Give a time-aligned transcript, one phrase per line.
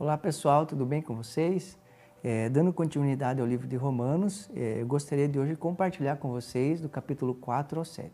[0.00, 1.76] Olá pessoal, tudo bem com vocês?
[2.22, 6.80] É, dando continuidade ao livro de Romanos, é, eu gostaria de hoje compartilhar com vocês
[6.80, 8.12] do capítulo 4 ao 7.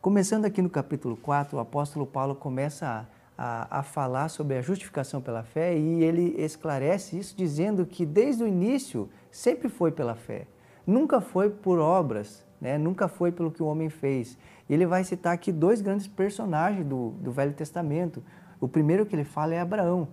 [0.00, 3.06] Começando aqui no capítulo 4, o apóstolo Paulo começa
[3.36, 8.06] a, a, a falar sobre a justificação pela fé e ele esclarece isso dizendo que
[8.06, 10.46] desde o início sempre foi pela fé,
[10.86, 12.78] nunca foi por obras, né?
[12.78, 14.38] nunca foi pelo que o homem fez.
[14.66, 18.24] Ele vai citar aqui dois grandes personagens do, do Velho Testamento.
[18.58, 20.08] O primeiro que ele fala é Abraão.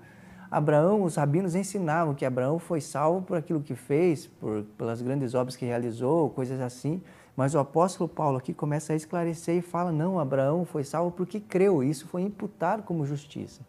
[0.51, 5.35] Abraão, os rabinos ensinavam que Abraão foi salvo por aquilo que fez, por, pelas grandes
[5.35, 7.01] obras que realizou, coisas assim.
[7.37, 11.39] Mas o apóstolo Paulo aqui começa a esclarecer e fala: não, Abraão foi salvo porque
[11.39, 13.61] creu, isso foi imputado como justiça.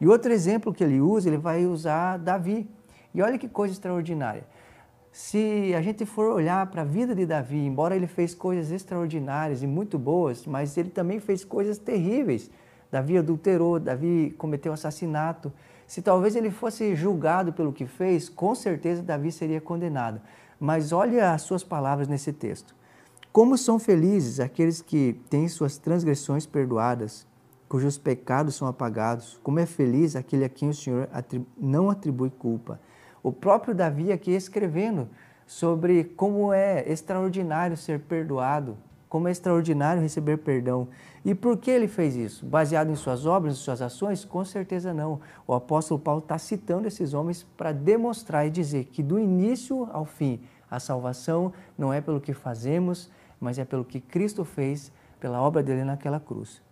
[0.00, 2.68] E outro exemplo que ele usa, ele vai usar Davi.
[3.14, 4.44] E olha que coisa extraordinária.
[5.10, 9.62] Se a gente for olhar para a vida de Davi, embora ele fez coisas extraordinárias
[9.62, 12.50] e muito boas, mas ele também fez coisas terríveis.
[12.90, 15.52] Davi adulterou, Davi cometeu assassinato.
[15.88, 20.20] Se talvez ele fosse julgado pelo que fez, com certeza Davi seria condenado.
[20.60, 22.76] Mas olha as suas palavras nesse texto.
[23.32, 27.26] Como são felizes aqueles que têm suas transgressões perdoadas,
[27.70, 29.40] cujos pecados são apagados.
[29.42, 31.08] Como é feliz aquele a quem o Senhor
[31.58, 32.78] não atribui culpa.
[33.22, 35.08] O próprio Davi aqui escrevendo
[35.46, 38.76] sobre como é extraordinário ser perdoado,
[39.08, 40.88] como é extraordinário receber perdão.
[41.24, 42.44] E por que ele fez isso?
[42.44, 44.24] Baseado em suas obras, em suas ações?
[44.24, 45.20] Com certeza não.
[45.46, 50.04] O apóstolo Paulo está citando esses homens para demonstrar e dizer que do início ao
[50.04, 55.40] fim, a salvação não é pelo que fazemos, mas é pelo que Cristo fez, pela
[55.40, 56.62] obra dele naquela cruz.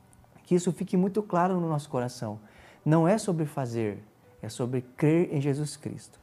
[0.45, 2.39] Que isso fique muito claro no nosso coração.
[2.85, 4.05] Não é sobre fazer,
[4.41, 6.21] é sobre crer em Jesus Cristo.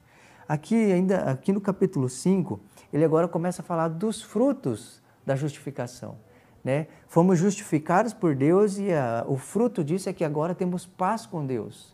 [0.48, 2.60] Aqui, ainda aqui no capítulo 5,
[2.92, 6.16] ele agora começa a falar dos frutos da justificação.
[6.64, 6.88] Né?
[7.08, 11.46] Fomos justificados por Deus e a, o fruto disso é que agora temos paz com
[11.46, 11.94] Deus.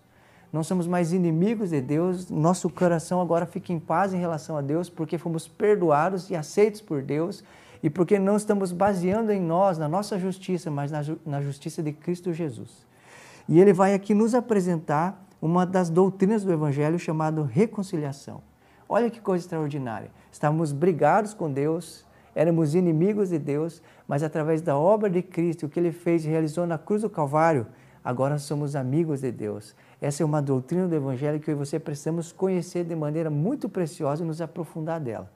[0.51, 4.61] Não somos mais inimigos de Deus, nosso coração agora fica em paz em relação a
[4.61, 7.43] Deus porque fomos perdoados e aceitos por Deus
[7.81, 11.93] e porque não estamos baseando em nós, na nossa justiça, mas na, na justiça de
[11.93, 12.85] Cristo Jesus.
[13.47, 18.41] E ele vai aqui nos apresentar uma das doutrinas do Evangelho chamado reconciliação.
[18.87, 20.11] Olha que coisa extraordinária.
[20.31, 25.69] Estávamos brigados com Deus, éramos inimigos de Deus, mas através da obra de Cristo, o
[25.69, 27.67] que ele fez e realizou na cruz do Calvário,
[28.03, 29.75] agora somos amigos de Deus.
[30.01, 33.67] Essa é uma doutrina do Evangelho que eu e você precisamos conhecer de maneira muito
[33.67, 35.29] preciosa e nos aprofundar dela.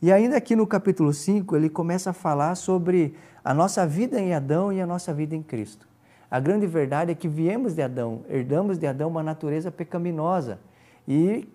[0.00, 4.32] E ainda aqui no capítulo 5, ele começa a falar sobre a nossa vida em
[4.32, 5.88] Adão e a nossa vida em Cristo.
[6.30, 10.60] A grande verdade é que viemos de Adão, herdamos de Adão uma natureza pecaminosa
[11.06, 11.48] e,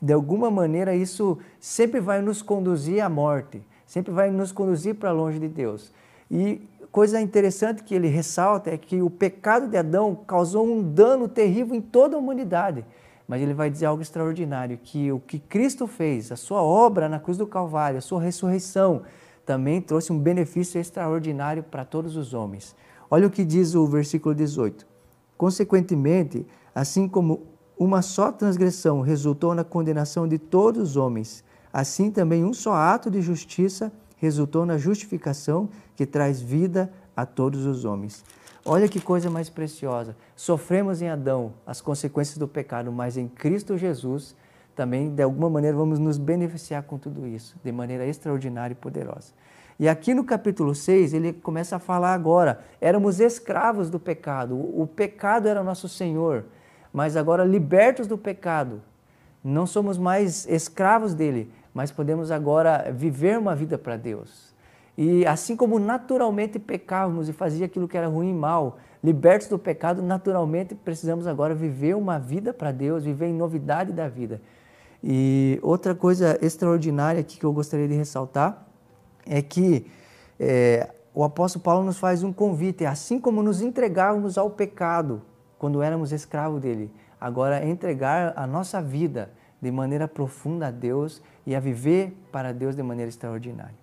[0.00, 5.10] de alguma maneira, isso sempre vai nos conduzir à morte sempre vai nos conduzir para
[5.10, 5.92] longe de Deus.
[6.30, 6.62] E
[6.92, 11.74] coisa interessante que ele ressalta é que o pecado de Adão causou um dano terrível
[11.74, 12.84] em toda a humanidade.
[13.26, 17.18] Mas ele vai dizer algo extraordinário, que o que Cristo fez, a sua obra na
[17.18, 19.02] cruz do Calvário, a sua ressurreição,
[19.44, 22.76] também trouxe um benefício extraordinário para todos os homens.
[23.10, 24.86] Olha o que diz o versículo 18.
[25.36, 27.42] Consequentemente, assim como
[27.76, 31.42] uma só transgressão resultou na condenação de todos os homens,
[31.72, 37.64] Assim também um só ato de justiça resultou na justificação que traz vida a todos
[37.66, 38.24] os homens.
[38.64, 40.14] Olha que coisa mais preciosa.
[40.36, 44.36] Sofremos em Adão as consequências do pecado, mas em Cristo Jesus
[44.76, 49.32] também, de alguma maneira, vamos nos beneficiar com tudo isso, de maneira extraordinária e poderosa.
[49.78, 54.86] E aqui no capítulo 6, ele começa a falar agora: éramos escravos do pecado, o
[54.86, 56.44] pecado era nosso Senhor,
[56.92, 58.82] mas agora libertos do pecado,
[59.42, 64.54] não somos mais escravos dele, mas podemos agora viver uma vida para Deus.
[64.96, 69.58] E assim como naturalmente pecávamos e fazia aquilo que era ruim e mal, libertos do
[69.58, 74.40] pecado, naturalmente precisamos agora viver uma vida para Deus, viver em novidade da vida.
[75.02, 78.66] E outra coisa extraordinária aqui que eu gostaria de ressaltar
[79.26, 79.90] é que
[80.38, 85.22] é, o apóstolo Paulo nos faz um convite, assim como nos entregávamos ao pecado
[85.58, 89.30] quando éramos escravos dele, agora entregar a nossa vida
[89.60, 93.74] de maneira profunda a Deus e a viver para Deus de maneira extraordinária.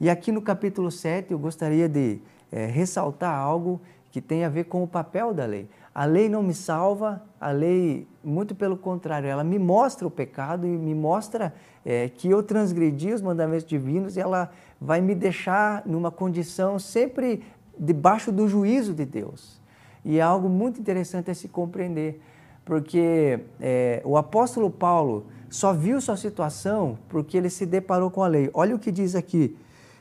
[0.00, 3.80] E aqui no capítulo 7 eu gostaria de é, ressaltar algo
[4.10, 5.68] que tem a ver com o papel da lei.
[5.94, 10.66] A lei não me salva, a lei, muito pelo contrário, ela me mostra o pecado
[10.66, 11.54] e me mostra
[11.84, 17.42] é, que eu transgredi os mandamentos divinos e ela vai me deixar numa condição sempre
[17.78, 19.60] debaixo do juízo de Deus.
[20.04, 22.20] E é algo muito interessante a se compreender
[22.64, 28.26] porque é, o apóstolo Paulo só viu sua situação porque ele se deparou com a
[28.26, 28.50] lei.
[28.54, 29.56] Olha o que diz aqui.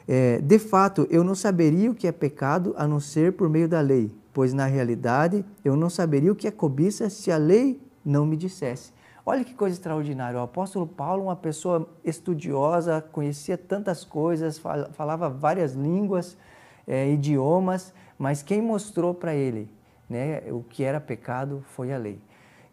[0.07, 3.67] É, de fato, eu não saberia o que é pecado a não ser por meio
[3.67, 7.81] da lei, pois na realidade eu não saberia o que é cobiça se a lei
[8.03, 8.91] não me dissesse.
[9.25, 10.37] Olha que coisa extraordinária.
[10.37, 14.61] O apóstolo Paulo, uma pessoa estudiosa, conhecia tantas coisas,
[14.91, 16.37] falava várias línguas,
[16.85, 19.69] é, idiomas, mas quem mostrou para ele
[20.09, 22.19] né, o que era pecado foi a lei.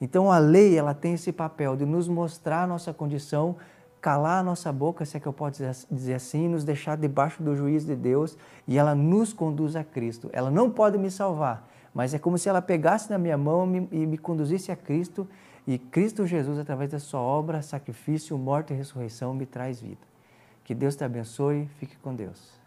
[0.00, 3.56] Então a lei ela tem esse papel de nos mostrar a nossa condição,
[4.00, 7.54] calar a nossa boca, se é que eu posso dizer assim, nos deixar debaixo do
[7.54, 8.36] juízo de Deus
[8.66, 10.30] e ela nos conduz a Cristo.
[10.32, 14.06] Ela não pode me salvar, mas é como se ela pegasse na minha mão e
[14.06, 15.28] me conduzisse a Cristo
[15.66, 20.00] e Cristo Jesus, através da sua obra, sacrifício, morte e ressurreição, me traz vida.
[20.64, 22.59] Que Deus te abençoe, fique com Deus.